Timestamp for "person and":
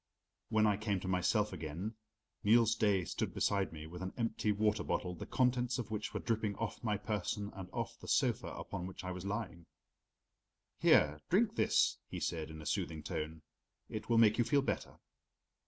6.97-7.69